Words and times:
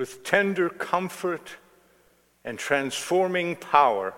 with 0.00 0.24
tender 0.24 0.70
comfort 0.70 1.56
and 2.42 2.58
transforming 2.58 3.54
power, 3.54 4.14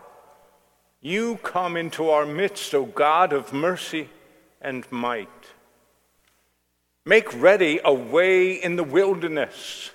you 1.00 1.34
come 1.42 1.76
into 1.76 2.08
our 2.08 2.24
midst, 2.24 2.72
O 2.72 2.84
God 2.84 3.32
of 3.32 3.52
mercy 3.52 4.08
and 4.60 4.86
might. 4.92 5.28
Make 7.04 7.34
ready 7.34 7.80
a 7.84 7.92
way 7.92 8.52
in 8.52 8.76
the 8.76 8.84
wilderness, 8.84 9.90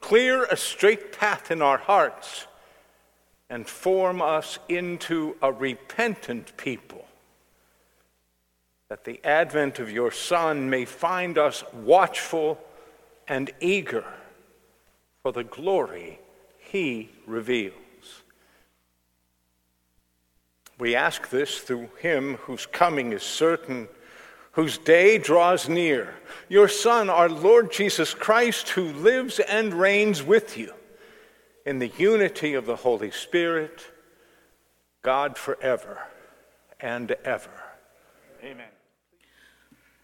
clear 0.00 0.44
a 0.44 0.56
straight 0.56 1.18
path 1.18 1.50
in 1.50 1.62
our 1.62 1.78
hearts, 1.78 2.46
and 3.48 3.66
form 3.66 4.20
us 4.20 4.58
into 4.68 5.34
a 5.40 5.50
repentant 5.50 6.54
people, 6.58 7.06
that 8.90 9.04
the 9.04 9.18
advent 9.24 9.78
of 9.78 9.90
your 9.90 10.10
Son 10.10 10.68
may 10.68 10.84
find 10.84 11.38
us 11.38 11.64
watchful 11.72 12.58
and 13.26 13.50
eager 13.60 14.04
for 15.24 15.32
the 15.32 15.42
glory 15.42 16.20
he 16.58 17.08
reveals. 17.26 17.72
We 20.78 20.94
ask 20.94 21.30
this 21.30 21.60
through 21.60 21.88
him 21.98 22.34
whose 22.42 22.66
coming 22.66 23.10
is 23.12 23.22
certain, 23.22 23.88
whose 24.52 24.76
day 24.76 25.16
draws 25.16 25.66
near, 25.66 26.14
your 26.50 26.68
Son, 26.68 27.08
our 27.08 27.30
Lord 27.30 27.72
Jesus 27.72 28.12
Christ, 28.12 28.68
who 28.68 28.92
lives 28.92 29.40
and 29.40 29.72
reigns 29.72 30.22
with 30.22 30.58
you 30.58 30.74
in 31.64 31.78
the 31.78 31.92
unity 31.96 32.52
of 32.52 32.66
the 32.66 32.76
Holy 32.76 33.10
Spirit, 33.10 33.80
God 35.00 35.38
forever 35.38 36.02
and 36.78 37.12
ever. 37.24 37.62
Amen. 38.42 38.68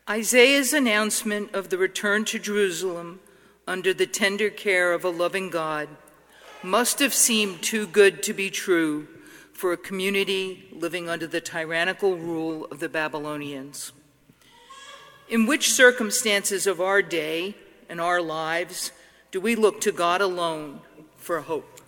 Isaiah's 0.08 0.72
announcement 0.72 1.54
of 1.54 1.68
the 1.68 1.76
return 1.76 2.24
to 2.24 2.38
Jerusalem 2.38 3.20
under 3.66 3.94
the 3.94 4.06
tender 4.06 4.50
care 4.50 4.92
of 4.92 5.04
a 5.04 5.10
loving 5.10 5.50
God 5.50 5.88
must 6.62 6.98
have 6.98 7.14
seemed 7.14 7.62
too 7.62 7.86
good 7.86 8.22
to 8.24 8.32
be 8.32 8.50
true 8.50 9.06
for 9.52 9.72
a 9.72 9.76
community 9.76 10.68
living 10.72 11.08
under 11.08 11.26
the 11.26 11.40
tyrannical 11.40 12.16
rule 12.16 12.66
of 12.66 12.80
the 12.80 12.88
Babylonians. 12.88 13.92
In 15.28 15.46
which 15.46 15.70
circumstances 15.70 16.66
of 16.66 16.80
our 16.80 17.02
day 17.02 17.54
and 17.88 18.00
our 18.00 18.20
lives 18.20 18.90
do 19.30 19.40
we 19.40 19.54
look 19.54 19.80
to 19.82 19.92
God 19.92 20.20
alone 20.20 20.80
for 21.16 21.40
hope? 21.42 21.80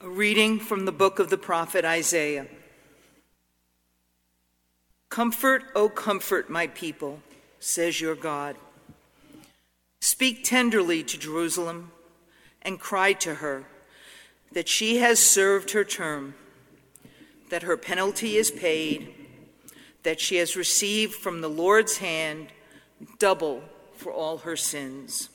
A 0.00 0.08
reading 0.08 0.58
from 0.58 0.86
the 0.86 0.92
book 0.92 1.18
of 1.18 1.28
the 1.28 1.36
prophet 1.36 1.84
Isaiah. 1.84 2.46
Comfort, 5.10 5.64
O 5.74 5.88
comfort 5.88 6.48
my 6.48 6.68
people, 6.68 7.20
says 7.58 8.00
your 8.00 8.14
God. 8.14 8.56
Speak 10.00 10.44
tenderly 10.44 11.02
to 11.04 11.18
Jerusalem 11.18 11.92
and 12.62 12.80
cry 12.80 13.12
to 13.14 13.36
her 13.36 13.64
that 14.52 14.68
she 14.68 14.96
has 14.96 15.18
served 15.18 15.70
her 15.72 15.84
term, 15.84 16.34
that 17.50 17.62
her 17.62 17.76
penalty 17.76 18.36
is 18.36 18.50
paid, 18.50 19.14
that 20.02 20.20
she 20.20 20.36
has 20.36 20.56
received 20.56 21.14
from 21.14 21.40
the 21.40 21.48
Lord's 21.48 21.98
hand 21.98 22.48
double 23.18 23.62
for 23.94 24.12
all 24.12 24.38
her 24.38 24.56
sins. 24.56 25.28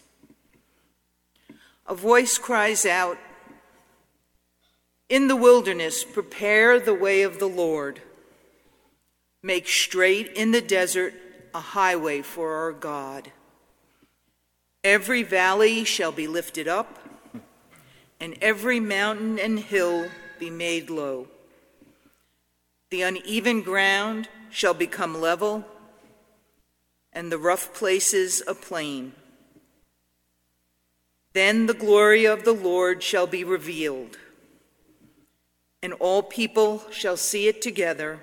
A 1.88 1.96
voice 1.96 2.38
cries 2.38 2.86
out, 2.86 3.18
In 5.08 5.28
the 5.28 5.36
wilderness, 5.36 6.04
prepare 6.04 6.80
the 6.80 6.94
way 6.94 7.22
of 7.22 7.40
the 7.40 7.48
Lord. 7.48 8.02
Make 9.44 9.68
straight 9.68 10.30
in 10.34 10.52
the 10.52 10.62
desert 10.62 11.14
a 11.54 11.60
highway 11.60 12.22
for 12.22 12.56
our 12.56 12.74
God. 12.74 13.32
Every 14.86 15.24
valley 15.24 15.84
shall 15.84 16.12
be 16.12 16.28
lifted 16.28 16.68
up, 16.68 17.00
and 18.20 18.38
every 18.40 18.80
mountain 18.80 19.40
and 19.40 19.58
hill 19.58 20.10
be 20.38 20.52
made 20.52 20.92
low. 20.92 21.28
The 22.92 23.02
uneven 23.02 23.64
ground 23.64 24.30
shall 24.52 24.76
become 24.76 25.20
level, 25.20 25.66
and 27.12 27.32
the 27.32 27.40
rough 27.40 27.74
places 27.74 28.44
a 28.46 28.54
plain. 28.54 29.14
Then 31.34 31.66
the 31.66 31.74
glory 31.74 32.26
of 32.26 32.44
the 32.46 32.54
Lord 32.54 33.02
shall 33.02 33.26
be 33.26 33.44
revealed, 33.44 34.20
and 35.82 35.94
all 35.94 36.22
people 36.22 36.84
shall 36.92 37.18
see 37.18 37.48
it 37.48 37.60
together. 37.60 38.20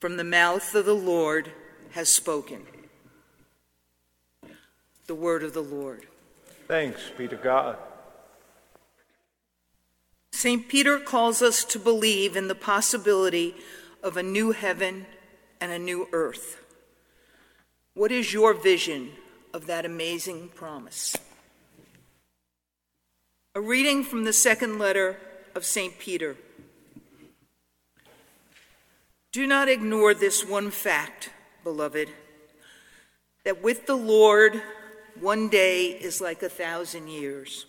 From 0.00 0.16
the 0.16 0.24
mouth 0.24 0.74
of 0.74 0.86
the 0.86 0.92
Lord 0.92 1.52
has 1.92 2.08
spoken. 2.08 2.66
The 5.10 5.16
word 5.16 5.42
of 5.42 5.54
the 5.54 5.60
Lord. 5.60 6.06
Thanks 6.68 7.10
be 7.18 7.26
to 7.26 7.34
God. 7.34 7.76
St. 10.30 10.68
Peter 10.68 11.00
calls 11.00 11.42
us 11.42 11.64
to 11.64 11.80
believe 11.80 12.36
in 12.36 12.46
the 12.46 12.54
possibility 12.54 13.56
of 14.04 14.16
a 14.16 14.22
new 14.22 14.52
heaven 14.52 15.06
and 15.60 15.72
a 15.72 15.80
new 15.80 16.06
earth. 16.12 16.64
What 17.94 18.12
is 18.12 18.32
your 18.32 18.54
vision 18.54 19.10
of 19.52 19.66
that 19.66 19.84
amazing 19.84 20.50
promise? 20.54 21.16
A 23.56 23.60
reading 23.60 24.04
from 24.04 24.22
the 24.22 24.32
second 24.32 24.78
letter 24.78 25.18
of 25.56 25.64
St. 25.64 25.98
Peter. 25.98 26.36
Do 29.32 29.44
not 29.44 29.68
ignore 29.68 30.14
this 30.14 30.46
one 30.46 30.70
fact, 30.70 31.30
beloved, 31.64 32.10
that 33.42 33.60
with 33.60 33.86
the 33.86 33.96
Lord, 33.96 34.62
one 35.18 35.48
day 35.48 35.86
is 35.86 36.20
like 36.20 36.42
a 36.42 36.48
thousand 36.48 37.08
years, 37.08 37.66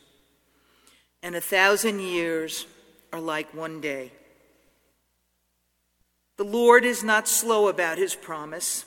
and 1.23 1.35
a 1.35 1.41
thousand 1.41 1.99
years 1.99 2.65
are 3.13 3.19
like 3.19 3.53
one 3.53 3.81
day. 3.81 4.11
The 6.37 6.43
Lord 6.43 6.85
is 6.85 7.03
not 7.03 7.27
slow 7.27 7.67
about 7.67 7.97
his 7.97 8.15
promise, 8.15 8.85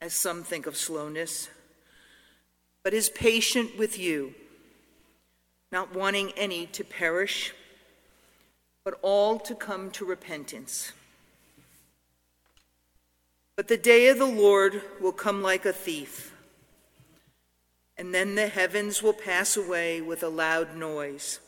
as 0.00 0.14
some 0.14 0.42
think 0.42 0.66
of 0.66 0.76
slowness, 0.76 1.48
but 2.82 2.94
is 2.94 3.10
patient 3.10 3.76
with 3.76 3.98
you, 3.98 4.34
not 5.72 5.94
wanting 5.94 6.32
any 6.36 6.66
to 6.66 6.84
perish, 6.84 7.52
but 8.84 8.98
all 9.02 9.38
to 9.40 9.54
come 9.54 9.90
to 9.90 10.04
repentance. 10.04 10.92
But 13.56 13.68
the 13.68 13.76
day 13.76 14.08
of 14.08 14.18
the 14.18 14.24
Lord 14.24 14.82
will 15.00 15.12
come 15.12 15.42
like 15.42 15.66
a 15.66 15.72
thief 15.72 16.32
and 18.00 18.14
then 18.14 18.34
the 18.34 18.46
heavens 18.46 19.02
will 19.02 19.12
pass 19.12 19.58
away 19.58 20.00
with 20.00 20.22
a 20.22 20.28
loud 20.30 20.74
noise, 20.74 21.38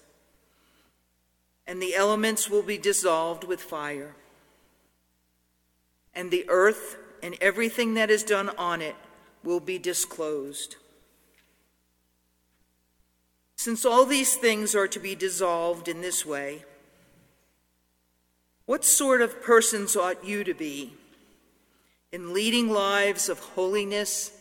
and 1.66 1.80
the 1.80 1.94
elements 1.94 2.50
will 2.50 2.62
be 2.62 2.76
dissolved 2.76 3.42
with 3.42 3.58
fire, 3.58 4.14
and 6.14 6.30
the 6.30 6.44
earth 6.48 6.98
and 7.22 7.38
everything 7.40 7.94
that 7.94 8.10
is 8.10 8.22
done 8.22 8.50
on 8.58 8.82
it 8.82 8.96
will 9.42 9.60
be 9.60 9.78
disclosed. 9.78 10.76
Since 13.56 13.86
all 13.86 14.04
these 14.04 14.34
things 14.34 14.74
are 14.74 14.88
to 14.88 15.00
be 15.00 15.14
dissolved 15.14 15.88
in 15.88 16.02
this 16.02 16.26
way, 16.26 16.66
what 18.66 18.84
sort 18.84 19.22
of 19.22 19.42
persons 19.42 19.96
ought 19.96 20.22
you 20.22 20.44
to 20.44 20.52
be 20.52 20.92
in 22.12 22.34
leading 22.34 22.68
lives 22.68 23.30
of 23.30 23.38
holiness 23.38 24.32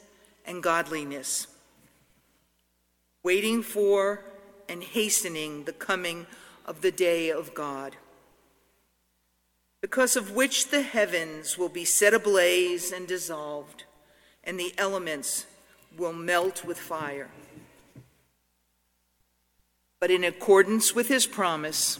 and 0.45 0.61
godliness? 0.61 1.47
Waiting 3.23 3.61
for 3.61 4.23
and 4.67 4.83
hastening 4.83 5.63
the 5.65 5.73
coming 5.73 6.25
of 6.65 6.81
the 6.81 6.91
day 6.91 7.29
of 7.29 7.53
God, 7.53 7.95
because 9.81 10.15
of 10.15 10.31
which 10.31 10.69
the 10.69 10.81
heavens 10.81 11.57
will 11.57 11.69
be 11.69 11.85
set 11.85 12.13
ablaze 12.13 12.91
and 12.91 13.07
dissolved, 13.07 13.83
and 14.43 14.59
the 14.59 14.73
elements 14.77 15.45
will 15.97 16.13
melt 16.13 16.63
with 16.63 16.77
fire. 16.77 17.29
But 19.99 20.11
in 20.11 20.23
accordance 20.23 20.95
with 20.95 21.07
his 21.07 21.27
promise, 21.27 21.99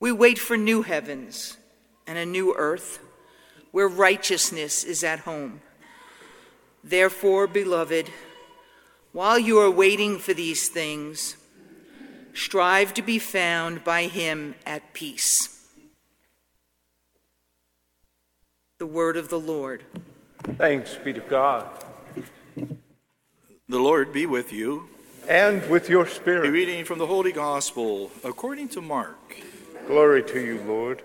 we 0.00 0.10
wait 0.10 0.38
for 0.38 0.56
new 0.56 0.82
heavens 0.82 1.56
and 2.06 2.18
a 2.18 2.26
new 2.26 2.54
earth 2.56 3.00
where 3.70 3.88
righteousness 3.88 4.82
is 4.82 5.04
at 5.04 5.20
home. 5.20 5.60
Therefore, 6.82 7.46
beloved, 7.46 8.10
while 9.12 9.38
you 9.38 9.58
are 9.58 9.70
waiting 9.70 10.18
for 10.18 10.34
these 10.34 10.68
things, 10.68 11.36
strive 12.34 12.94
to 12.94 13.02
be 13.02 13.18
found 13.18 13.84
by 13.84 14.04
him 14.04 14.54
at 14.66 14.92
peace. 14.92 15.66
The 18.78 18.86
word 18.86 19.16
of 19.16 19.28
the 19.28 19.40
Lord. 19.40 19.82
Thanks 20.56 20.94
be 20.96 21.12
to 21.12 21.20
God. 21.20 21.66
The 23.68 23.78
Lord 23.78 24.12
be 24.12 24.24
with 24.24 24.52
you. 24.52 24.88
And 25.28 25.68
with 25.68 25.90
your 25.90 26.04
A 26.04 26.08
spirit. 26.08 26.50
reading 26.50 26.84
from 26.86 26.98
the 26.98 27.06
Holy 27.06 27.32
Gospel 27.32 28.10
according 28.24 28.68
to 28.70 28.80
Mark. 28.80 29.18
Glory 29.86 30.22
to 30.22 30.40
you, 30.40 30.62
Lord. 30.66 31.02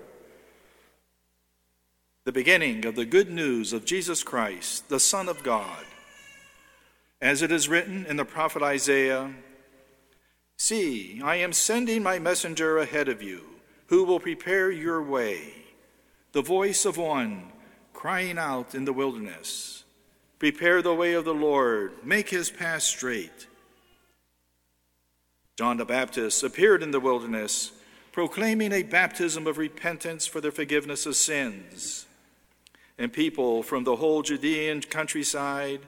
The 2.26 2.32
beginning 2.32 2.86
of 2.86 2.96
the 2.96 3.06
good 3.06 3.30
news 3.30 3.74
of 3.74 3.84
Jesus 3.84 4.24
Christ, 4.24 4.88
the 4.88 5.00
Son 5.00 5.28
of 5.28 5.44
God. 5.44 5.84
As 7.24 7.42
it 7.42 7.54
is 7.54 7.70
written 7.70 8.06
in 8.06 8.18
the 8.18 8.26
prophet 8.26 8.62
Isaiah 8.62 9.34
See, 10.58 11.20
I 11.24 11.38
am 11.38 11.52
sending 11.52 12.04
my 12.04 12.20
messenger 12.20 12.78
ahead 12.78 13.08
of 13.10 13.24
you, 13.24 13.42
who 13.88 14.04
will 14.04 14.20
prepare 14.20 14.70
your 14.70 15.02
way, 15.02 15.54
the 16.34 16.42
voice 16.42 16.86
of 16.86 16.98
one 16.98 17.52
crying 17.92 18.38
out 18.38 18.76
in 18.76 18.86
the 18.86 18.94
wilderness 18.94 19.84
Prepare 20.38 20.82
the 20.82 20.94
way 20.94 21.14
of 21.14 21.24
the 21.24 21.34
Lord, 21.34 21.94
make 22.04 22.30
his 22.30 22.50
path 22.50 22.84
straight. 22.84 23.48
John 25.58 25.78
the 25.78 25.86
Baptist 25.86 26.44
appeared 26.44 26.84
in 26.84 26.92
the 26.92 27.00
wilderness, 27.00 27.72
proclaiming 28.12 28.74
a 28.74 28.84
baptism 28.84 29.48
of 29.48 29.58
repentance 29.58 30.28
for 30.28 30.42
the 30.42 30.52
forgiveness 30.52 31.06
of 31.06 31.16
sins. 31.16 32.06
And 32.98 33.14
people 33.14 33.64
from 33.64 33.86
the 33.86 33.96
whole 33.96 34.22
Judean 34.22 34.82
countryside 34.82 35.88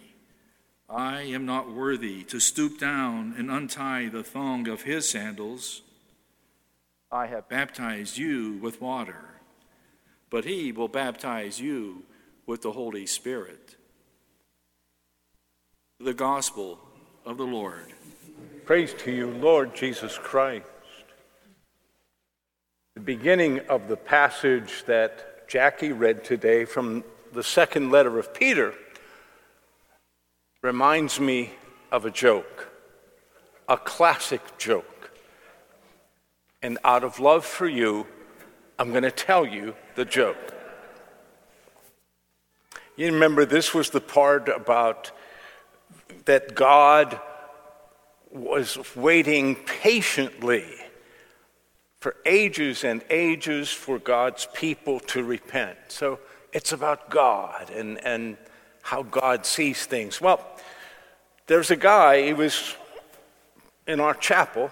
I 0.93 1.21
am 1.21 1.45
not 1.45 1.71
worthy 1.71 2.23
to 2.23 2.41
stoop 2.41 2.77
down 2.77 3.33
and 3.37 3.49
untie 3.49 4.09
the 4.09 4.23
thong 4.23 4.67
of 4.67 4.81
his 4.81 5.09
sandals. 5.09 5.83
I 7.09 7.27
have 7.27 7.47
baptized 7.47 8.17
you 8.17 8.59
with 8.61 8.81
water, 8.81 9.39
but 10.29 10.43
he 10.43 10.73
will 10.73 10.89
baptize 10.89 11.61
you 11.61 12.03
with 12.45 12.61
the 12.61 12.73
Holy 12.73 13.05
Spirit. 13.05 13.77
The 16.01 16.13
Gospel 16.13 16.77
of 17.25 17.37
the 17.37 17.45
Lord. 17.45 17.93
Praise 18.65 18.93
to 18.95 19.11
you, 19.11 19.27
Lord 19.27 19.73
Jesus 19.73 20.17
Christ. 20.17 20.67
The 22.95 23.01
beginning 23.01 23.59
of 23.69 23.87
the 23.87 23.95
passage 23.95 24.83
that 24.87 25.47
Jackie 25.47 25.93
read 25.93 26.25
today 26.25 26.65
from 26.65 27.05
the 27.31 27.43
second 27.43 27.91
letter 27.91 28.19
of 28.19 28.33
Peter 28.33 28.73
reminds 30.61 31.19
me 31.19 31.51
of 31.91 32.05
a 32.05 32.11
joke, 32.11 32.69
a 33.67 33.77
classic 33.77 34.41
joke. 34.57 35.11
And 36.61 36.77
out 36.83 37.03
of 37.03 37.19
love 37.19 37.45
for 37.45 37.67
you, 37.67 38.05
I'm 38.77 38.91
going 38.91 39.03
to 39.03 39.11
tell 39.11 39.45
you 39.45 39.75
the 39.95 40.05
joke. 40.05 40.53
You 42.95 43.11
remember 43.11 43.45
this 43.45 43.73
was 43.73 43.89
the 43.89 44.01
part 44.01 44.47
about 44.47 45.11
that 46.25 46.53
God 46.53 47.19
was 48.31 48.77
waiting 48.95 49.55
patiently 49.55 50.65
for 51.99 52.15
ages 52.25 52.83
and 52.83 53.03
ages 53.09 53.69
for 53.69 53.97
God's 53.97 54.47
people 54.53 54.99
to 55.01 55.23
repent. 55.23 55.77
So 55.87 56.19
it's 56.53 56.71
about 56.71 57.09
God 57.09 57.69
and, 57.69 58.03
and 58.05 58.37
how 58.81 59.03
God 59.03 59.45
sees 59.45 59.85
things. 59.85 60.19
Well, 60.19 60.45
there's 61.47 61.71
a 61.71 61.75
guy, 61.75 62.23
he 62.23 62.33
was 62.33 62.75
in 63.87 63.99
our 63.99 64.13
chapel. 64.13 64.71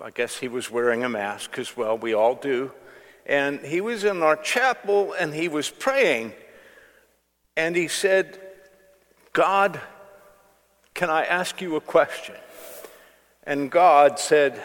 I 0.00 0.10
guess 0.10 0.36
he 0.36 0.48
was 0.48 0.70
wearing 0.70 1.02
a 1.02 1.08
mask, 1.08 1.50
because, 1.50 1.76
well, 1.76 1.98
we 1.98 2.14
all 2.14 2.34
do. 2.34 2.70
And 3.26 3.60
he 3.60 3.80
was 3.80 4.04
in 4.04 4.22
our 4.22 4.36
chapel 4.36 5.12
and 5.12 5.34
he 5.34 5.48
was 5.48 5.68
praying. 5.68 6.32
And 7.56 7.76
he 7.76 7.88
said, 7.88 8.40
God, 9.32 9.80
can 10.94 11.10
I 11.10 11.24
ask 11.24 11.60
you 11.60 11.76
a 11.76 11.80
question? 11.80 12.36
And 13.42 13.70
God 13.70 14.18
said, 14.18 14.60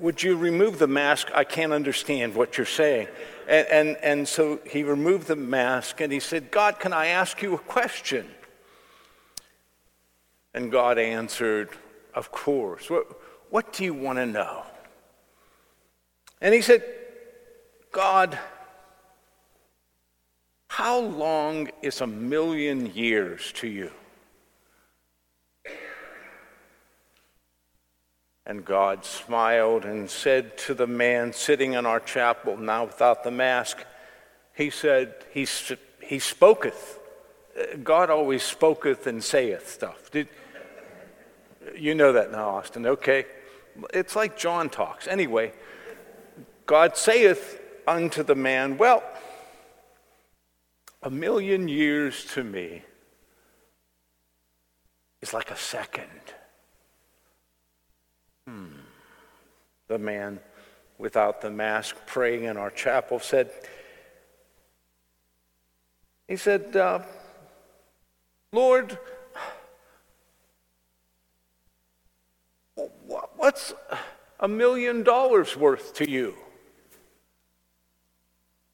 Would 0.00 0.22
you 0.22 0.36
remove 0.36 0.78
the 0.78 0.86
mask? 0.86 1.28
I 1.34 1.44
can't 1.44 1.72
understand 1.72 2.34
what 2.34 2.56
you're 2.56 2.66
saying. 2.66 3.08
And, 3.48 3.66
and, 3.68 3.96
and 4.02 4.28
so 4.28 4.60
he 4.66 4.82
removed 4.82 5.26
the 5.26 5.36
mask 5.36 6.02
and 6.02 6.12
he 6.12 6.20
said, 6.20 6.50
God, 6.50 6.78
can 6.78 6.92
I 6.92 7.06
ask 7.06 7.40
you 7.40 7.54
a 7.54 7.58
question? 7.58 8.28
And 10.52 10.70
God 10.70 10.98
answered, 10.98 11.70
Of 12.14 12.30
course. 12.30 12.90
What, 12.90 13.06
what 13.48 13.72
do 13.72 13.84
you 13.84 13.94
want 13.94 14.18
to 14.18 14.26
know? 14.26 14.64
And 16.42 16.54
he 16.54 16.60
said, 16.60 16.84
God, 17.90 18.38
how 20.68 21.00
long 21.00 21.70
is 21.80 22.02
a 22.02 22.06
million 22.06 22.94
years 22.94 23.50
to 23.56 23.66
you? 23.66 23.90
And 28.48 28.64
God 28.64 29.04
smiled 29.04 29.84
and 29.84 30.08
said 30.08 30.56
to 30.58 30.74
the 30.74 30.86
man 30.86 31.34
sitting 31.34 31.74
in 31.74 31.84
our 31.84 32.00
chapel, 32.00 32.56
now 32.56 32.86
without 32.86 33.22
the 33.22 33.30
mask, 33.30 33.84
He 34.54 34.70
said, 34.70 35.14
He, 35.32 35.46
he 36.00 36.16
spoketh. 36.16 36.98
God 37.84 38.08
always 38.08 38.42
spoketh 38.42 39.06
and 39.06 39.22
saith 39.22 39.68
stuff. 39.68 40.10
Did, 40.10 40.28
you 41.76 41.94
know 41.94 42.12
that 42.12 42.32
now, 42.32 42.48
Austin. 42.50 42.86
Okay. 42.86 43.26
It's 43.92 44.16
like 44.16 44.38
John 44.38 44.70
talks. 44.70 45.06
Anyway, 45.06 45.52
God 46.66 46.96
saith 46.96 47.60
unto 47.86 48.22
the 48.22 48.34
man, 48.34 48.78
Well, 48.78 49.02
a 51.02 51.10
million 51.10 51.68
years 51.68 52.24
to 52.32 52.42
me 52.42 52.82
is 55.20 55.32
like 55.32 55.50
a 55.50 55.56
second. 55.56 56.08
The 59.88 59.98
man 59.98 60.40
without 60.98 61.40
the 61.40 61.50
mask 61.50 61.96
praying 62.06 62.44
in 62.44 62.56
our 62.56 62.70
chapel 62.70 63.18
said, 63.18 63.50
he 66.26 66.36
said, 66.36 66.76
uh, 66.76 67.00
Lord, 68.52 68.98
what's 73.36 73.72
a 74.38 74.48
million 74.48 75.02
dollars 75.02 75.56
worth 75.56 75.94
to 75.94 76.08
you? 76.08 76.34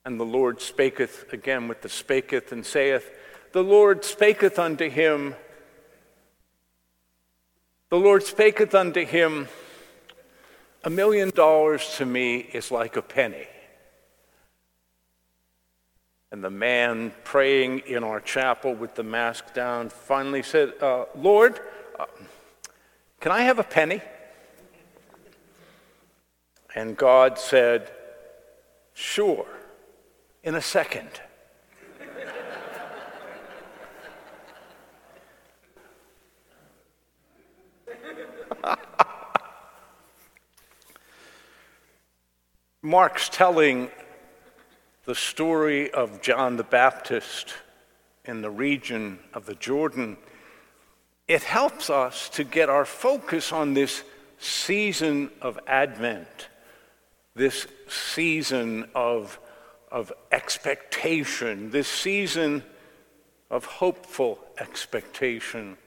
And 0.04 0.18
the 0.18 0.24
Lord 0.24 0.58
spaketh 0.58 1.32
again 1.32 1.68
with 1.68 1.82
the 1.82 1.88
spaketh 1.88 2.52
and 2.52 2.66
saith, 2.66 3.10
The 3.52 3.62
Lord 3.62 4.02
spaketh 4.02 4.58
unto 4.58 4.90
him, 4.90 5.34
the 7.90 7.96
Lord 7.96 8.22
spaketh 8.22 8.74
unto 8.74 9.04
him, 9.04 9.48
a 10.84 10.90
million 10.90 11.30
dollars 11.30 11.96
to 11.96 12.04
me 12.04 12.36
is 12.36 12.70
like 12.70 12.96
a 12.96 13.02
penny. 13.02 13.46
And 16.30 16.44
the 16.44 16.50
man 16.50 17.12
praying 17.24 17.80
in 17.86 18.04
our 18.04 18.20
chapel 18.20 18.74
with 18.74 18.94
the 18.94 19.02
mask 19.02 19.54
down 19.54 19.88
finally 19.88 20.42
said, 20.42 20.74
uh, 20.82 21.06
Lord, 21.16 21.58
uh, 21.98 22.06
can 23.20 23.32
I 23.32 23.42
have 23.42 23.58
a 23.58 23.64
penny? 23.64 24.02
And 26.74 26.96
God 26.96 27.38
said, 27.38 27.90
Sure, 28.92 29.46
in 30.42 30.54
a 30.54 30.60
second. 30.60 31.08
Mark's 42.84 43.30
telling 43.30 43.88
the 45.06 45.14
story 45.14 45.90
of 45.90 46.20
John 46.20 46.58
the 46.58 46.64
Baptist 46.64 47.54
in 48.26 48.42
the 48.42 48.50
region 48.50 49.20
of 49.32 49.46
the 49.46 49.54
Jordan. 49.54 50.18
It 51.26 51.44
helps 51.44 51.88
us 51.88 52.28
to 52.28 52.44
get 52.44 52.68
our 52.68 52.84
focus 52.84 53.52
on 53.52 53.72
this 53.72 54.02
season 54.38 55.30
of 55.40 55.58
Advent, 55.66 56.50
this 57.34 57.66
season 57.88 58.86
of, 58.94 59.40
of 59.90 60.12
expectation, 60.30 61.70
this 61.70 61.88
season 61.88 62.62
of 63.50 63.64
hopeful 63.64 64.38
expectation. 64.58 65.78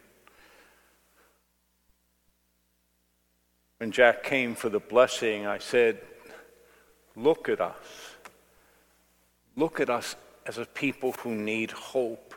When 3.78 3.92
Jack 3.92 4.24
came 4.24 4.56
for 4.56 4.70
the 4.70 4.80
blessing, 4.80 5.46
I 5.46 5.60
said, 5.60 6.00
Look 7.18 7.50
at 7.50 7.60
us. 7.60 7.76
Look 9.58 9.82
at 9.82 9.90
us 9.90 10.16
as 10.46 10.58
a 10.58 10.66
people 10.66 11.12
who 11.14 11.36
need 11.36 11.72
hope. 11.72 12.34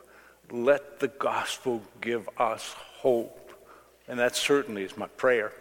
Let 0.51 0.99
the 0.99 1.07
gospel 1.07 1.81
give 2.01 2.27
us 2.37 2.75
hope. 2.97 3.53
And 4.07 4.19
that 4.19 4.35
certainly 4.35 4.83
is 4.83 4.97
my 4.97 5.07
prayer. 5.07 5.53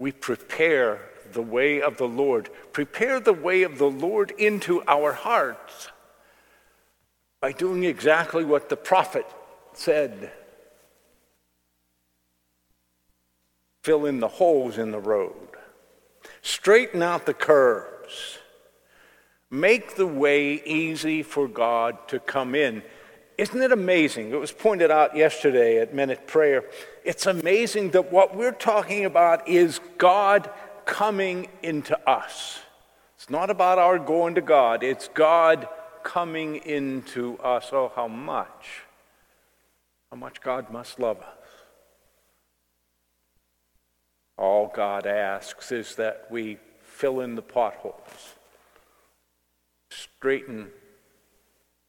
we 0.00 0.10
prepare 0.10 0.98
the 1.32 1.42
way 1.42 1.80
of 1.80 1.98
the 1.98 2.08
Lord. 2.08 2.48
Prepare 2.72 3.20
the 3.20 3.34
way 3.34 3.62
of 3.62 3.78
the 3.78 3.90
Lord 3.90 4.32
into 4.32 4.82
our 4.88 5.12
hearts 5.12 5.90
by 7.40 7.52
doing 7.52 7.84
exactly 7.84 8.42
what 8.42 8.68
the 8.68 8.76
prophet 8.76 9.26
said 9.74 10.32
fill 13.82 14.06
in 14.06 14.20
the 14.20 14.28
holes 14.28 14.78
in 14.78 14.90
the 14.90 14.98
road, 14.98 15.48
straighten 16.42 17.02
out 17.02 17.26
the 17.26 17.34
curves, 17.34 18.38
make 19.50 19.96
the 19.96 20.06
way 20.06 20.62
easy 20.64 21.22
for 21.22 21.48
God 21.48 22.08
to 22.08 22.18
come 22.20 22.54
in. 22.54 22.82
Isn't 23.38 23.62
it 23.62 23.72
amazing? 23.72 24.32
It 24.32 24.38
was 24.38 24.52
pointed 24.52 24.90
out 24.90 25.16
yesterday 25.16 25.78
at 25.78 25.94
Minute 25.94 26.26
Prayer. 26.26 26.64
It's 27.04 27.26
amazing 27.26 27.90
that 27.92 28.12
what 28.12 28.36
we're 28.36 28.52
talking 28.52 29.06
about 29.06 29.48
is 29.48 29.80
God 29.96 30.50
coming 30.84 31.48
into 31.62 31.98
us. 32.08 32.58
It's 33.16 33.30
not 33.30 33.48
about 33.48 33.78
our 33.78 33.98
going 33.98 34.34
to 34.34 34.40
God, 34.40 34.82
it's 34.82 35.08
God 35.08 35.68
coming 36.02 36.56
into 36.56 37.38
us. 37.38 37.70
Oh, 37.72 37.92
how 37.94 38.08
much, 38.08 38.82
how 40.10 40.16
much 40.16 40.40
God 40.40 40.70
must 40.70 40.98
love 40.98 41.20
us. 41.20 41.39
All 44.40 44.72
God 44.74 45.06
asks 45.06 45.70
is 45.70 45.96
that 45.96 46.26
we 46.30 46.56
fill 46.80 47.20
in 47.20 47.34
the 47.34 47.42
potholes, 47.42 48.34
straighten 49.90 50.70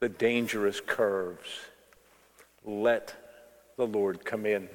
the 0.01 0.09
dangerous 0.09 0.81
curves, 0.81 1.47
let 2.65 3.15
the 3.77 3.87
Lord 3.87 4.25
come 4.25 4.45
in. 4.45 4.67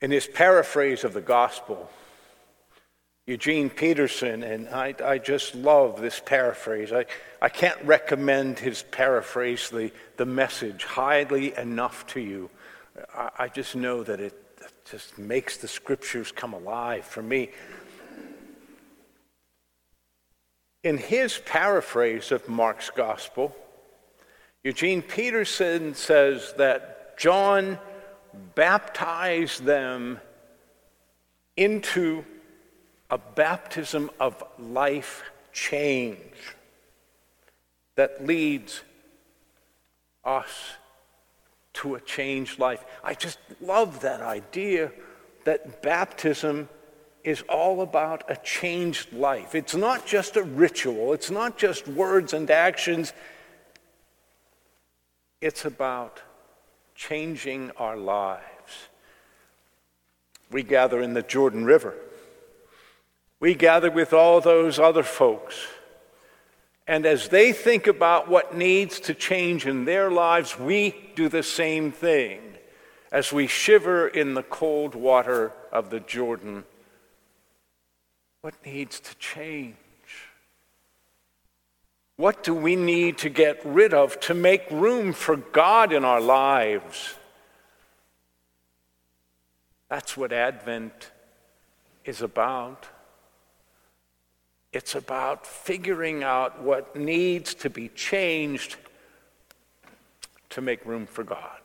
In 0.00 0.10
his 0.10 0.26
paraphrase 0.26 1.04
of 1.04 1.12
the 1.12 1.20
gospel, 1.20 1.88
Eugene 3.24 3.70
Peterson, 3.70 4.42
and 4.42 4.68
I, 4.68 4.96
I 5.04 5.18
just 5.18 5.54
love 5.54 6.00
this 6.00 6.18
paraphrase. 6.18 6.92
I, 6.92 7.04
I 7.40 7.50
can't 7.50 7.80
recommend 7.84 8.58
his 8.58 8.82
paraphrase, 8.82 9.70
the, 9.70 9.92
the 10.16 10.26
message, 10.26 10.82
highly 10.82 11.56
enough 11.56 12.04
to 12.08 12.20
you. 12.20 12.50
I, 13.14 13.30
I 13.38 13.48
just 13.48 13.76
know 13.76 14.02
that 14.02 14.20
it 14.20 14.34
just 14.90 15.18
makes 15.18 15.56
the 15.56 15.68
scriptures 15.68 16.32
come 16.32 16.52
alive 16.52 17.04
for 17.04 17.22
me. 17.22 17.50
In 20.84 20.98
his 20.98 21.38
paraphrase 21.38 22.32
of 22.32 22.48
Mark's 22.48 22.90
gospel, 22.90 23.54
Eugene 24.64 25.02
Peterson 25.02 25.94
says 25.94 26.54
that 26.58 27.16
John 27.18 27.78
baptized 28.54 29.64
them 29.64 30.20
into 31.56 32.24
a 33.10 33.18
baptism 33.18 34.10
of 34.18 34.42
life 34.58 35.22
change 35.52 36.56
that 37.94 38.26
leads 38.26 38.82
us 40.24 40.72
to 41.74 41.94
a 41.94 42.00
changed 42.00 42.58
life. 42.58 42.84
I 43.02 43.14
just 43.14 43.38
love 43.60 44.00
that 44.00 44.20
idea 44.20 44.92
that 45.44 45.82
baptism 45.82 46.68
is 47.24 47.42
all 47.48 47.82
about 47.82 48.30
a 48.30 48.36
changed 48.36 49.12
life. 49.12 49.54
It's 49.54 49.74
not 49.74 50.06
just 50.06 50.36
a 50.36 50.42
ritual, 50.42 51.12
it's 51.12 51.30
not 51.30 51.56
just 51.56 51.86
words 51.88 52.32
and 52.32 52.50
actions, 52.50 53.12
it's 55.40 55.64
about 55.64 56.20
changing 56.94 57.70
our 57.76 57.96
lives. 57.96 58.42
We 60.50 60.62
gather 60.62 61.00
in 61.00 61.14
the 61.14 61.22
Jordan 61.22 61.64
River 61.64 61.94
we 63.42 63.54
gather 63.54 63.90
with 63.90 64.12
all 64.12 64.40
those 64.40 64.78
other 64.78 65.02
folks. 65.02 65.66
And 66.86 67.06
as 67.06 67.28
they 67.28 67.52
think 67.52 67.86
about 67.86 68.28
what 68.28 68.56
needs 68.56 69.00
to 69.00 69.14
change 69.14 69.66
in 69.66 69.84
their 69.84 70.10
lives, 70.10 70.58
we 70.58 70.94
do 71.14 71.28
the 71.28 71.42
same 71.42 71.92
thing 71.92 72.40
as 73.12 73.32
we 73.32 73.46
shiver 73.46 74.08
in 74.08 74.34
the 74.34 74.42
cold 74.42 74.94
water 74.94 75.52
of 75.70 75.90
the 75.90 76.00
Jordan. 76.00 76.64
What 78.40 78.54
needs 78.64 78.98
to 79.00 79.14
change? 79.16 79.76
What 82.16 82.42
do 82.42 82.54
we 82.54 82.76
need 82.76 83.18
to 83.18 83.28
get 83.28 83.60
rid 83.64 83.94
of 83.94 84.18
to 84.20 84.34
make 84.34 84.70
room 84.70 85.12
for 85.12 85.36
God 85.36 85.92
in 85.92 86.04
our 86.04 86.20
lives? 86.20 87.14
That's 89.88 90.16
what 90.16 90.32
Advent 90.32 91.10
is 92.04 92.22
about. 92.22 92.86
It's 94.72 94.94
about 94.94 95.46
figuring 95.46 96.22
out 96.22 96.62
what 96.62 96.96
needs 96.96 97.54
to 97.56 97.70
be 97.70 97.88
changed 97.88 98.76
to 100.50 100.60
make 100.60 100.84
room 100.86 101.06
for 101.06 101.24
God. 101.24 101.60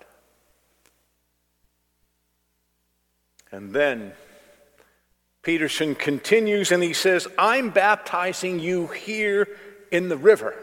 And 3.51 3.71
then 3.71 4.13
Peterson 5.41 5.95
continues 5.95 6.73
and 6.73 6.83
he 6.83 6.93
says, 6.93 7.27
I'm 7.37 7.69
baptizing 7.69 8.59
you 8.59 8.87
here 8.87 9.47
in 9.91 10.09
the 10.09 10.17
river, 10.17 10.53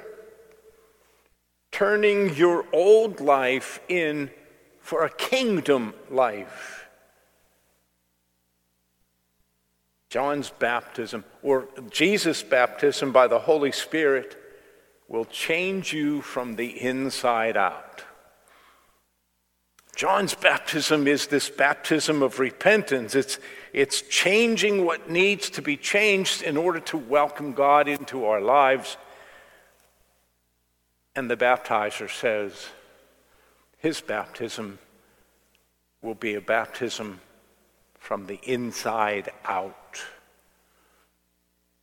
turning 1.73 2.35
your 2.35 2.67
old 2.73 3.21
life 3.21 3.81
in 3.89 4.31
for 4.81 5.05
a 5.05 5.11
kingdom 5.11 5.95
life. 6.11 6.84
John's 10.15 10.51
baptism 10.51 11.25
or 11.43 11.67
Jesus' 11.91 12.45
baptism 12.45 13.11
by 13.11 13.27
the 13.27 13.41
Holy 13.41 13.73
Spirit 13.73 14.37
will 15.09 15.25
change 15.25 15.93
you 15.93 16.23
from 16.23 16.55
the 16.55 16.69
inside 16.81 17.57
out. 17.57 18.05
John's 19.97 20.37
baptism 20.37 21.09
is 21.09 21.27
this 21.27 21.51
baptism 21.51 22.23
of 22.23 22.39
repentance. 22.39 23.17
It's, 23.17 23.41
it's 23.73 24.03
changing 24.03 24.85
what 24.85 25.11
needs 25.11 25.51
to 25.51 25.63
be 25.63 25.77
changed 25.77 26.43
in 26.43 26.57
order 26.57 26.79
to 26.79 26.97
welcome 26.97 27.53
God 27.53 27.89
into 27.89 28.25
our 28.25 28.41
lives. 28.41 28.97
And 31.17 31.29
the 31.29 31.37
baptizer 31.37 32.09
says 32.09 32.69
his 33.79 34.01
baptism 34.01 34.79
will 36.03 36.15
be 36.15 36.35
a 36.35 36.41
baptism 36.41 37.19
from 38.05 38.27
the 38.27 38.39
inside 38.43 39.31
out. 39.47 40.05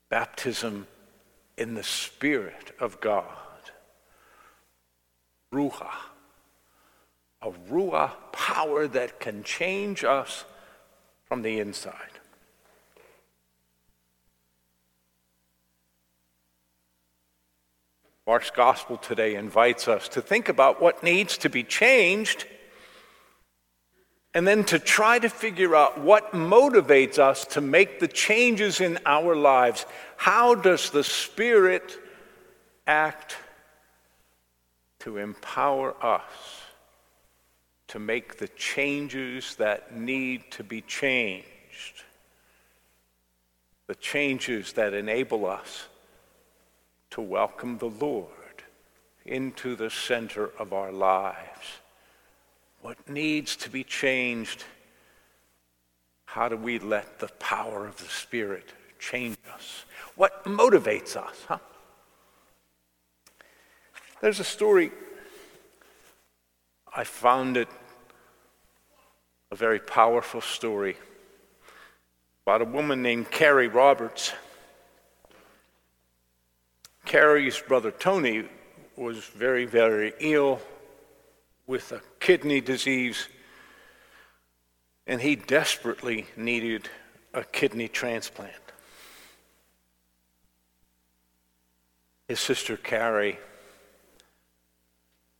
Baptism 0.08 0.86
in 1.58 1.74
the 1.74 1.84
Spirit 1.84 2.76
of 2.80 3.02
God. 3.02 3.26
Ruah. 5.52 5.96
A 7.42 7.50
Ruah 7.72 8.12
power 8.32 8.88
that 8.88 9.20
can 9.20 9.44
change 9.44 10.04
us 10.04 10.46
from 11.26 11.42
the 11.42 11.60
inside. 11.60 11.96
Mark's 18.28 18.52
gospel 18.52 18.98
today 18.98 19.34
invites 19.34 19.88
us 19.88 20.08
to 20.10 20.22
think 20.22 20.50
about 20.50 20.80
what 20.80 21.02
needs 21.02 21.36
to 21.40 21.50
be 21.50 21.64
changed 21.64 22.46
and 24.34 24.48
then 24.48 24.64
to 24.66 24.80
try 24.80 25.20
to 25.20 25.30
figure 25.30 25.76
out 25.76 26.00
what 26.00 26.32
motivates 26.32 27.20
us 27.20 27.46
to 27.46 27.62
make 27.62 28.00
the 28.00 28.08
changes 28.08 28.80
in 28.80 28.98
our 29.06 29.36
lives. 29.36 29.86
How 30.16 30.56
does 30.56 30.90
the 30.90 31.04
Spirit 31.04 32.00
act 32.88 33.36
to 35.00 35.18
empower 35.18 35.94
us 36.04 36.62
to 37.90 38.00
make 38.00 38.38
the 38.38 38.48
changes 38.50 39.56
that 39.56 39.98
need 39.98 40.50
to 40.52 40.64
be 40.64 40.82
changed? 40.82 41.46
The 43.88 43.96
changes 43.96 44.74
that 44.74 44.94
enable 44.94 45.46
us 45.46 45.88
to 47.10 47.20
welcome 47.20 47.80
the 47.80 47.90
Lord 47.90 48.30
into 49.26 49.76
the 49.76 49.90
center 49.90 50.52
of 50.58 50.72
our 50.72 50.94
lives 50.94 51.81
what 52.82 53.10
needs 53.10 53.56
to 53.58 53.70
be 53.70 53.84
changed? 53.84 54.64
How 56.26 56.50
do 56.50 56.58
we 56.58 56.80
let 56.80 57.20
the 57.20 57.28
power 57.40 57.86
of 57.86 57.98
the 57.98 58.10
Spirit 58.10 58.74
change 59.00 59.38
us? 59.54 59.86
What 60.16 60.44
motivates 60.46 61.16
us, 61.16 61.46
huh? 61.48 61.58
There's 64.22 64.40
a 64.40 64.44
story, 64.44 64.92
I 66.96 67.04
found 67.04 67.58
it 67.58 67.68
a 69.52 69.56
very 69.56 69.80
powerful 69.80 70.42
story 70.42 70.96
about 72.46 72.62
a 72.62 72.66
woman 72.66 73.02
named 73.02 73.32
Carrie 73.32 73.68
Roberts. 73.68 74.32
Carrie's 77.06 77.60
brother 77.60 77.92
Tony 77.92 78.46
was 78.96 79.26
very, 79.26 79.66
very 79.66 80.14
ill 80.20 80.62
with 81.72 81.94
a 81.94 82.02
kidney 82.20 82.60
disease. 82.60 83.30
and 85.08 85.22
he 85.22 85.36
desperately 85.36 86.28
needed 86.38 86.88
a 87.34 87.44
kidney 87.44 87.88
transplant. 87.88 88.66
His 92.28 92.40
sister 92.40 92.78
Carrie, 92.78 93.40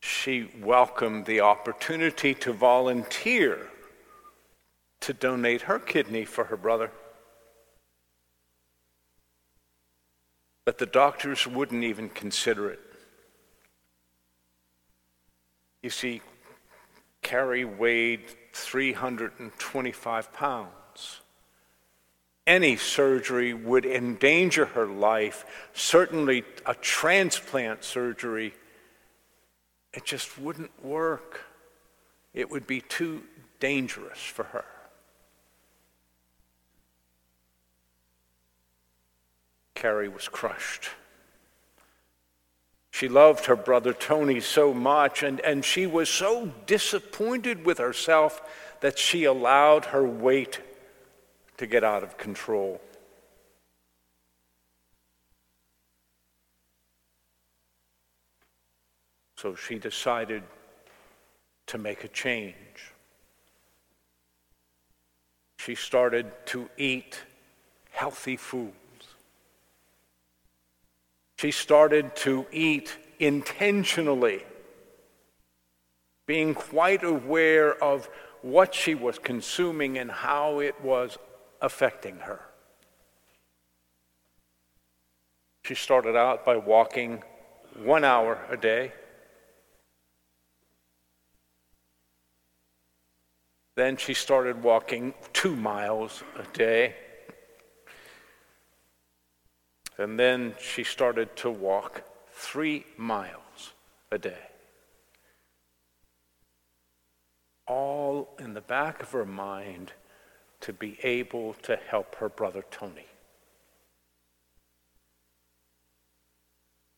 she 0.00 0.50
welcomed 0.60 1.26
the 1.26 1.40
opportunity 1.40 2.34
to 2.34 2.52
volunteer 2.52 3.68
to 5.00 5.12
donate 5.12 5.62
her 5.62 5.78
kidney 5.78 6.24
for 6.24 6.44
her 6.44 6.56
brother. 6.56 6.90
But 10.64 10.78
the 10.78 10.86
doctors 10.86 11.46
wouldn't 11.46 11.84
even 11.84 12.08
consider 12.08 12.70
it. 12.70 12.91
You 15.82 15.90
see, 15.90 16.22
Carrie 17.22 17.64
weighed 17.64 18.24
325 18.52 20.32
pounds. 20.32 21.20
Any 22.46 22.76
surgery 22.76 23.54
would 23.54 23.84
endanger 23.84 24.66
her 24.66 24.86
life. 24.86 25.44
Certainly, 25.72 26.44
a 26.66 26.74
transplant 26.74 27.84
surgery, 27.84 28.54
it 29.92 30.04
just 30.04 30.38
wouldn't 30.38 30.84
work. 30.84 31.40
It 32.34 32.50
would 32.50 32.66
be 32.66 32.80
too 32.80 33.22
dangerous 33.60 34.18
for 34.18 34.44
her. 34.44 34.64
Carrie 39.74 40.08
was 40.08 40.28
crushed. 40.28 40.90
She 42.92 43.08
loved 43.08 43.46
her 43.46 43.56
brother 43.56 43.94
Tony 43.94 44.38
so 44.40 44.74
much, 44.74 45.22
and, 45.22 45.40
and 45.40 45.64
she 45.64 45.86
was 45.86 46.10
so 46.10 46.52
disappointed 46.66 47.64
with 47.64 47.78
herself 47.78 48.40
that 48.80 48.98
she 48.98 49.24
allowed 49.24 49.86
her 49.86 50.06
weight 50.06 50.60
to 51.56 51.66
get 51.66 51.82
out 51.82 52.02
of 52.02 52.18
control. 52.18 52.80
So 59.36 59.54
she 59.54 59.78
decided 59.78 60.42
to 61.68 61.78
make 61.78 62.04
a 62.04 62.08
change. 62.08 62.92
She 65.56 65.74
started 65.74 66.30
to 66.46 66.68
eat 66.76 67.22
healthy 67.90 68.36
food. 68.36 68.74
She 71.42 71.50
started 71.50 72.14
to 72.18 72.46
eat 72.52 72.96
intentionally, 73.18 74.44
being 76.24 76.54
quite 76.54 77.02
aware 77.02 77.74
of 77.82 78.08
what 78.42 78.76
she 78.76 78.94
was 78.94 79.18
consuming 79.18 79.98
and 79.98 80.08
how 80.08 80.60
it 80.60 80.80
was 80.80 81.18
affecting 81.60 82.18
her. 82.18 82.42
She 85.64 85.74
started 85.74 86.14
out 86.14 86.44
by 86.44 86.58
walking 86.58 87.24
one 87.76 88.04
hour 88.04 88.38
a 88.48 88.56
day. 88.56 88.92
Then 93.74 93.96
she 93.96 94.14
started 94.14 94.62
walking 94.62 95.12
two 95.32 95.56
miles 95.56 96.22
a 96.36 96.44
day. 96.56 96.94
And 99.98 100.18
then 100.18 100.54
she 100.60 100.84
started 100.84 101.34
to 101.36 101.50
walk 101.50 102.02
three 102.32 102.84
miles 102.96 103.72
a 104.10 104.18
day. 104.18 104.48
All 107.66 108.34
in 108.38 108.54
the 108.54 108.60
back 108.60 109.02
of 109.02 109.10
her 109.12 109.24
mind 109.24 109.92
to 110.60 110.72
be 110.72 110.98
able 111.02 111.54
to 111.62 111.76
help 111.76 112.16
her 112.16 112.28
brother 112.28 112.64
Tony. 112.70 113.06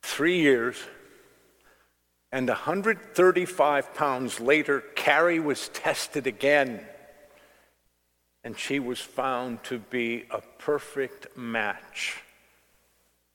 Three 0.03 0.41
years 0.41 0.77
and 2.35 2.49
135 2.49 3.95
pounds 3.95 4.41
later, 4.41 4.81
Carrie 4.97 5.39
was 5.39 5.69
tested 5.69 6.27
again. 6.27 6.85
And 8.43 8.59
she 8.59 8.81
was 8.81 9.01
found 9.01 9.63
to 9.65 9.79
be 9.79 10.25
a 10.33 10.41
perfect 10.59 11.37
match 11.37 12.24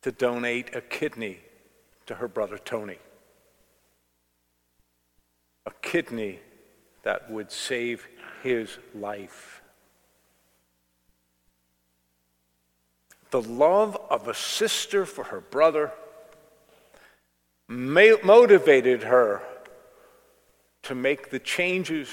to 0.01 0.11
donate 0.11 0.75
a 0.75 0.81
kidney 0.81 1.39
to 2.05 2.15
her 2.15 2.27
brother 2.27 2.57
Tony. 2.57 2.97
A 5.65 5.71
kidney 5.81 6.39
that 7.03 7.29
would 7.29 7.51
save 7.51 8.07
his 8.41 8.77
life. 8.95 9.61
The 13.31 13.41
love 13.41 13.97
of 14.09 14.27
a 14.27 14.33
sister 14.33 15.05
for 15.05 15.25
her 15.25 15.41
brother 15.41 15.91
motivated 17.67 19.03
her 19.03 19.43
to 20.83 20.95
make 20.95 21.29
the 21.29 21.39
changes 21.39 22.09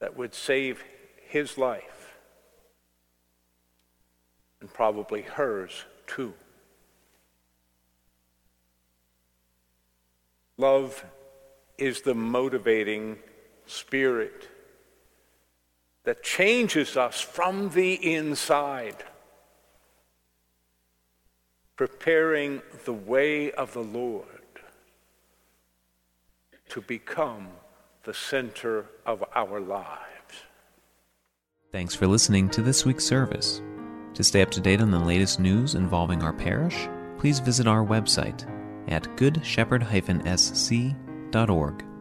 that 0.00 0.16
would 0.16 0.34
save 0.34 0.84
his 1.28 1.56
life 1.56 2.12
and 4.60 4.70
probably 4.72 5.22
hers 5.22 5.84
too. 6.14 6.34
Love 10.58 11.04
is 11.78 12.02
the 12.02 12.14
motivating 12.14 13.18
spirit 13.66 14.48
that 16.04 16.22
changes 16.22 16.96
us 16.96 17.20
from 17.20 17.70
the 17.70 17.94
inside, 18.14 19.04
preparing 21.76 22.60
the 22.84 22.92
way 22.92 23.50
of 23.52 23.72
the 23.72 23.82
Lord 23.82 24.26
to 26.68 26.80
become 26.80 27.48
the 28.04 28.14
center 28.14 28.86
of 29.06 29.24
our 29.34 29.60
lives. 29.60 29.98
Thanks 31.70 31.94
for 31.94 32.06
listening 32.06 32.50
to 32.50 32.62
this 32.62 32.84
week's 32.84 33.04
service. 33.04 33.62
To 34.14 34.24
stay 34.24 34.42
up 34.42 34.50
to 34.50 34.60
date 34.60 34.80
on 34.80 34.90
the 34.90 34.98
latest 34.98 35.40
news 35.40 35.74
involving 35.74 36.22
our 36.22 36.32
parish, 36.32 36.88
please 37.18 37.40
visit 37.40 37.66
our 37.66 37.84
website 37.84 38.48
at 38.88 39.04
goodshepherd-sc.org. 39.16 41.91